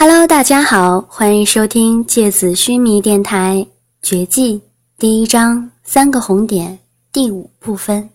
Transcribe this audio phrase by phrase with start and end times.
[0.00, 3.66] Hello，大家好，欢迎收听芥子须弥电台
[4.08, 4.54] 《绝技》
[4.96, 6.78] 第一章三个红点
[7.12, 8.08] 第五部分。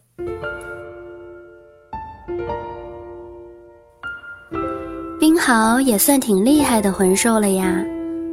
[5.19, 7.84] 冰豪也算挺厉害的魂兽了呀，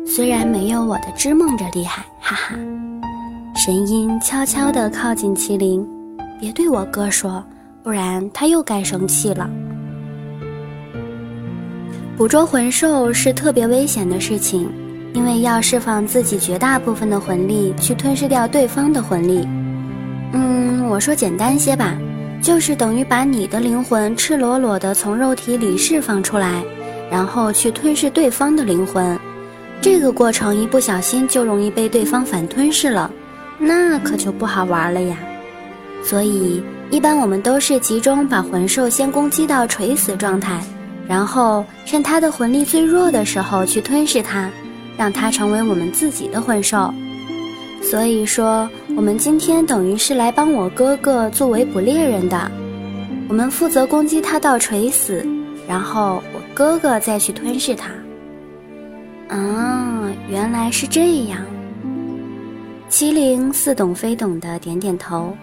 [0.07, 2.55] 虽然没有我的织梦者厉害，哈哈。
[3.57, 5.85] 神鹰悄悄地靠近麒麟，
[6.39, 7.43] 别对我哥说，
[7.82, 9.51] 不然他又该生气了。
[12.21, 14.71] 捕捉魂兽是特别危险的事情，
[15.14, 19.49] 因为要释放自己绝大部分的魂力去吞噬掉对方的魂力。
[20.35, 21.96] 嗯，我说简单些吧，
[22.43, 26.63] 就是等于把你的灵魂赤裸裸的从肉体里释放出来，
[27.11, 29.18] 然后去吞噬对方的灵魂。
[29.80, 33.11] 这个过程一不小心就容易被对方反吞噬了，
[33.58, 35.16] 那可就不好玩了呀。
[36.05, 40.62] 所以一般我们都是集中把魂兽先攻击到垂死状态。
[41.11, 44.48] 然后趁他的魂力最弱的时候去吞噬他，
[44.97, 46.94] 让他成为我们自己的魂兽。
[47.83, 52.48] 所以说，我们今天等于是来帮我哥哥作为捕猎人的。
[53.28, 55.27] 我们负责攻击他到垂死，
[55.67, 57.91] 然后我哥哥再去吞噬他。
[59.34, 61.45] 啊，原来是这样。
[62.89, 65.36] 麒麟似懂非懂的点点头。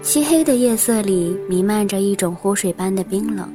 [0.00, 3.46] 漆黑的夜色里弥漫着一种湖水般的冰冷。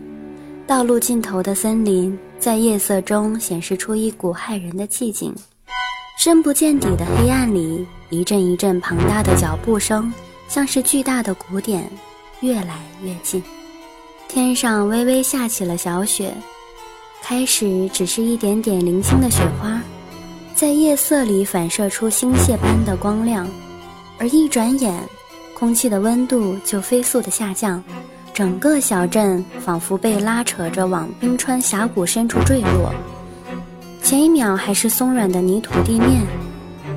[0.65, 5.33] 道路尽头的森林在夜色中显示出一股骇人的寂静，
[6.17, 10.11] 深不见底的黑暗里，一阵一阵庞大的脚步声，
[10.47, 11.89] 像是巨大的鼓点，
[12.39, 13.43] 越来越近。
[14.29, 16.33] 天上微微下起了小雪，
[17.21, 19.81] 开始只是一点点零星的雪花，
[20.55, 23.45] 在夜色里反射出星屑般的光亮，
[24.17, 24.97] 而一转眼，
[25.53, 27.83] 空气的温度就飞速的下降。
[28.33, 32.91] 整个小镇仿佛被拉扯着往冰川峡谷深处坠落，
[34.01, 36.23] 前一秒还是松软的泥土地面，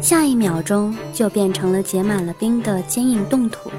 [0.00, 3.70] 下一秒钟就变成了结满了冰的坚硬冻土。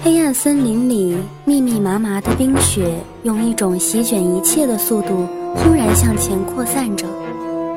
[0.00, 7.06] 黑暗森林里密密麻麻的冰雪，用一种席卷一切的速度轰然向前扩散着，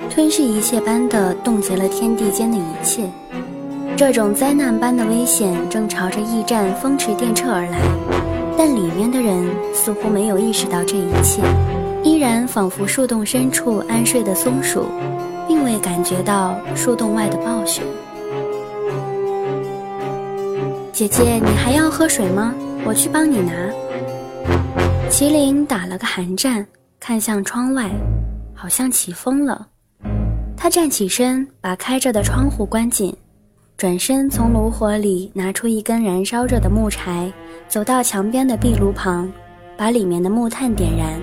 [0.09, 3.11] 吞噬一切般的冻结了天地间的一切。
[4.01, 7.79] 这种灾难般的危险正朝着驿站风驰电掣而来，
[8.57, 11.43] 但里面的人似乎没有意识到这一切，
[12.03, 14.87] 依然仿佛树洞深处安睡的松鼠，
[15.47, 17.83] 并未感觉到树洞外的暴雪。
[20.91, 22.55] 姐姐，你还要喝水吗？
[22.83, 23.53] 我去帮你拿。
[25.11, 26.65] 麒麟打了个寒战，
[26.99, 27.87] 看向窗外，
[28.55, 29.67] 好像起风了。
[30.57, 33.15] 他站起身，把开着的窗户关紧。
[33.81, 37.33] 转身从炉火里拿出一根燃烧着的木柴，
[37.67, 39.27] 走到墙边的壁炉旁，
[39.75, 41.19] 把里面的木炭点燃。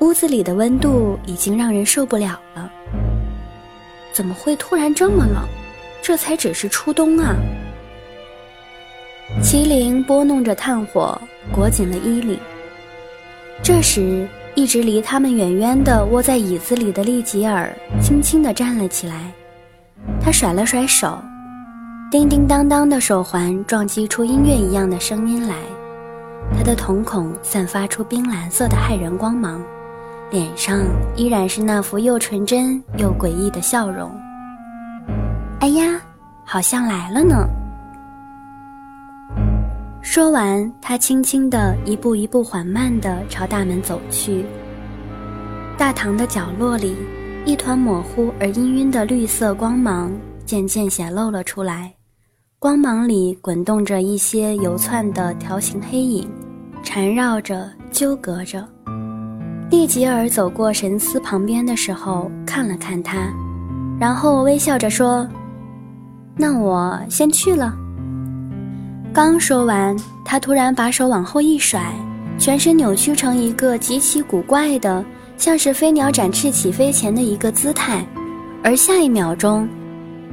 [0.00, 2.68] 屋子里的温度已经让人受不了了。
[4.12, 5.46] 怎么会突然这么冷？
[6.02, 7.36] 这才只是初冬啊！
[9.40, 11.16] 麒麟拨弄着炭火，
[11.54, 12.36] 裹紧了衣领。
[13.62, 14.26] 这时，
[14.56, 19.30] 一直离他们远远的窝在椅子里的利吉尔轻轻地站了起来，
[20.20, 21.16] 他甩了甩手。
[22.10, 25.54] 叮叮当当的手环撞击出音乐一样的声音来，
[26.52, 29.62] 他的瞳孔散发出冰蓝色的骇人光芒，
[30.28, 30.80] 脸上
[31.14, 34.10] 依然是那副又纯真又诡异的笑容。
[35.60, 36.00] 哎呀，
[36.44, 37.48] 好像来了呢！
[40.02, 44.44] 说完，他轻轻地一步一步缓慢地朝大门走去。
[45.78, 46.96] 大堂的角落里，
[47.44, 50.10] 一团模糊而氤氲的绿色光芒
[50.44, 51.92] 渐渐显露了出来。
[52.62, 56.28] 光芒里滚动着一些游窜的条形黑影，
[56.82, 58.62] 缠绕着，纠葛着。
[59.70, 63.16] 利吉尔走过神思旁边的时候，看了看他，
[63.98, 65.26] 然后微笑着说
[66.36, 67.74] ：“那我先去了。”
[69.10, 71.94] 刚说完，他突然把手往后一甩，
[72.36, 75.02] 全身扭曲成一个极其古怪的，
[75.38, 78.06] 像是飞鸟展翅起飞前的一个姿态，
[78.62, 79.66] 而下一秒钟，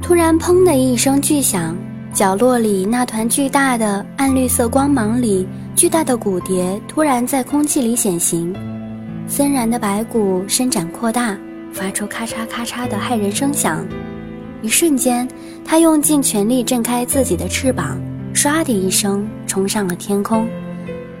[0.02, 1.74] 突然“砰”的一声巨响。
[2.14, 5.46] 角落里那团巨大的暗绿色光芒里，
[5.76, 8.52] 巨大的骨蝶突然在空气里显形，
[9.28, 11.36] 森然的白骨伸展扩大，
[11.72, 13.86] 发出咔嚓咔嚓的骇人声响。
[14.62, 15.28] 一瞬间，
[15.64, 18.00] 它用尽全力震开自己的翅膀，
[18.34, 20.48] 唰的一声冲上了天空。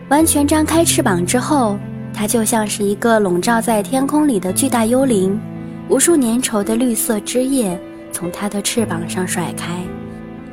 [0.08, 1.78] 完全张开翅膀之后，
[2.12, 5.38] 它就像是一个笼罩在天空里的巨大幽灵，
[5.88, 7.78] 无数粘稠的绿色枝叶
[8.10, 9.66] 从它的翅膀上甩开。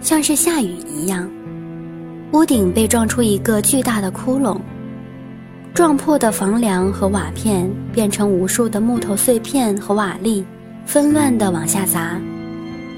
[0.06, 1.28] 像是下雨一样，
[2.32, 4.56] 屋顶被撞出一个巨大的窟窿。
[5.74, 10.46] 撞破的房梁和瓦片变成无数的木头碎片和瓦砾，
[10.86, 12.22] 纷乱地往下砸。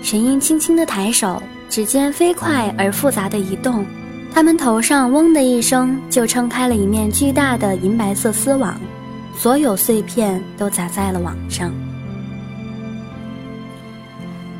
[0.04, 3.86] 神鹰轻轻地抬手，指尖飞快而复杂的移动，
[4.34, 8.78] 他们头上“嗡”的一声就撑开了一面巨大的银白色丝网，
[9.34, 11.72] 所有碎片都砸在了网上。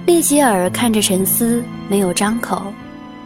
[0.08, 2.74] 利吉尔看着沉思，没有张口，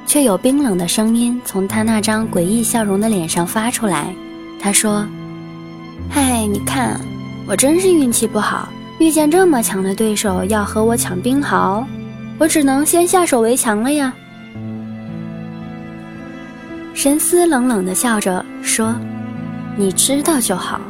[0.08, 4.12] 却有冰冷的声音从他那张诡异笑容的脸上发出来。
[4.60, 5.06] 他说
[6.10, 7.00] ：“嗨，你看，
[7.46, 8.68] 我真是运气不好，
[8.98, 11.86] 遇见这么强的对手要和我抢冰豪。”
[12.40, 14.12] 我只能先下手为强了呀。
[16.96, 18.96] 神思冷冷的笑着说
[19.78, 20.82] ：“你知道就好。”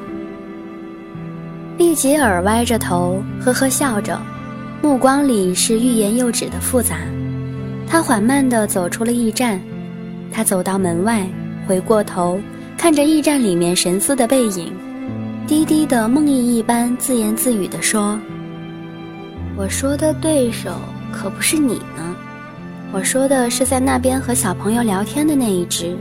[1.78, 4.18] 利吉尔歪着头，呵呵笑着，
[4.82, 6.98] 目光里是欲言又止的复杂。
[7.88, 9.62] 他缓慢地走出了驿站，
[10.32, 11.28] 他走到门外，
[11.68, 12.40] 回过头
[12.78, 14.74] 看着驿站里面神思的背影，
[15.48, 18.20] 低低的梦呓一般自言自语地说
[19.56, 20.72] ：“我说的对手。”
[21.14, 22.16] 可不是你呢，
[22.94, 25.94] 我说的是在那边和小朋友聊天的那一只。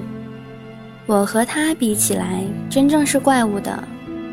[1.06, 3.82] 我和他比起来，真正是怪物的，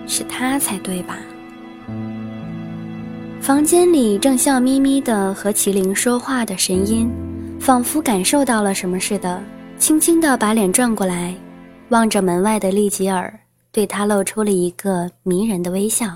[0.06, 1.18] 是他才对吧？
[3.40, 7.10] 房间里正笑眯眯的和麒麟说话的神音，
[7.60, 9.42] 仿佛感受到了什么似的，
[9.80, 11.34] 轻轻地把脸转过来，
[11.90, 13.34] 望着门外的利吉尔，
[13.72, 16.08] 对他露出了一个迷人的微笑。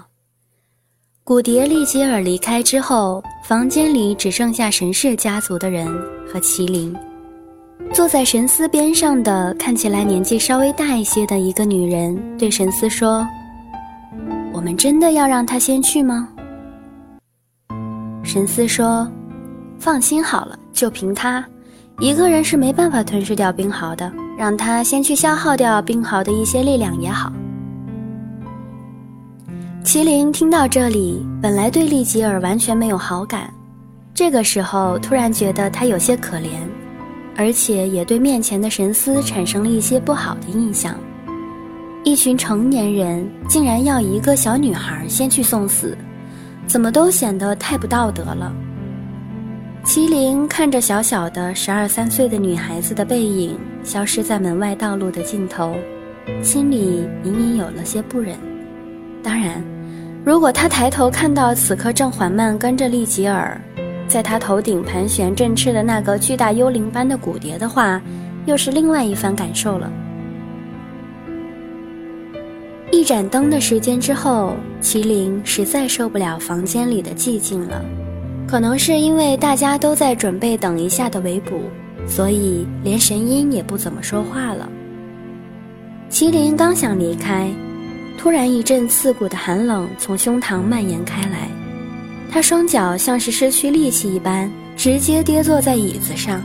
[1.23, 5.87] 古蝶利吉尔离开之后，房间里只剩下神氏家族的人
[6.27, 6.93] 和麒麟。
[7.93, 13.25] 坐在神思边上的看起来年纪稍微大一些的一个女人对神思说
[14.51, 16.27] ：“我们真的要让他先去吗？”
[18.23, 19.07] 神思说
[19.79, 21.43] ：“放心好了，就凭他
[21.99, 27.31] 一个人是没办法吞噬掉冰豪的，让他先去消耗掉冰豪的一些力量也好。”
[29.83, 33.51] 麒麟听到这里，本来对利吉尔完全没有好感，
[34.13, 36.49] 这个时候突然觉得他有些可怜，
[37.35, 40.95] 而且也对面前的神思产生了一些不好的印象。
[42.03, 45.97] 一群成年人竟然要一个小女孩先去送死，
[46.71, 48.49] 怎么都显得太不道德了。
[49.83, 55.75] 麒麟看着小小的十二三岁的女孩子的背影消失在门外道路的尽头，
[56.41, 58.37] 心里隐隐有了些不忍。
[59.21, 59.61] 当然，
[60.23, 63.59] 如果他抬头看到此刻正缓慢跟着利吉尔，
[64.07, 68.01] 在他头顶盘旋振翅的那个巨大幽灵般的骨蝶的话，
[68.45, 69.91] 又是另外一番感受了。
[73.11, 77.83] 盏灯的时间之后，麒麟实在受不了房间里的寂静了，
[78.47, 81.59] 可能是因为大家都在准备等一下的围捕，
[82.07, 84.69] 所以连神鹰也不怎么说话了。
[86.09, 87.51] 麒麟刚想离开。
[88.17, 91.49] 突然，一阵刺骨的寒冷从胸膛蔓延开来，
[92.31, 96.41] 他双脚像是失去力气一般，直接跌坐在椅子上。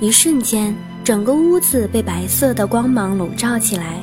[0.00, 0.74] 一瞬间，
[1.04, 4.00] 整个屋子被白色的光芒笼罩起来，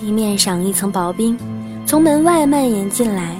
[0.00, 1.36] 地面上一层薄冰
[1.84, 3.36] 从门外蔓延进来，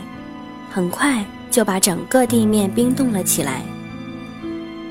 [0.70, 3.62] 很快就把整个地面冰冻了起来。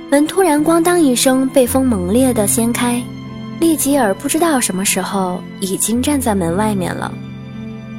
[0.10, 3.00] 门突然咣当一声被风猛烈地掀开，
[3.60, 7.14] 利吉尔不知道什么时候已经站在门外面了。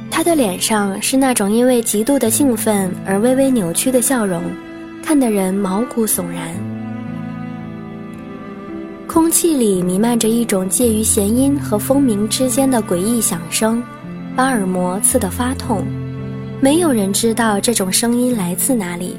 [0.09, 4.43] 他的脸上是那种因为极度的兴奋而微微扭曲的笑容，
[5.01, 6.70] 看得人毛骨悚然。
[9.13, 13.83] 空气里弥漫着一种介于弦音和风鸣之间的诡异响声，
[14.37, 15.85] 把耳膜刺得发痛。
[16.61, 19.17] 没有人知道这种声音来自哪里，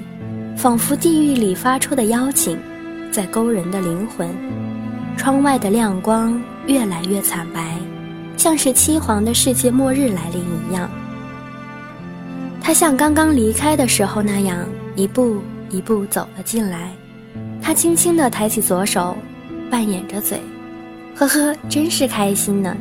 [0.57, 2.59] 仿佛地狱里发出的邀请，
[3.13, 4.35] 在勾人的灵魂。
[5.19, 7.77] 窗外的亮光越来越惨白。
[8.39, 10.91] 像是漆黄的世界末日来临一样，
[12.63, 16.91] 他像刚刚离开的时候那样，一步一步走了进来。
[17.61, 19.15] 他轻轻地抬起左手，
[19.73, 20.38] 扮演着嘴，
[21.17, 22.76] 呵呵，真是开心呢。